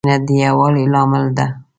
[0.05, 1.45] مینه د یووالي لامل ده.